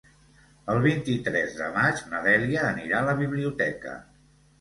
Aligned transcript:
El 0.75 0.77
vint-i-tres 0.85 1.53
de 1.59 1.67
maig 1.75 2.01
na 2.13 2.21
Dèlia 2.29 2.63
anirà 2.71 3.03
a 3.03 3.07
la 3.09 3.15
biblioteca. 3.21 3.95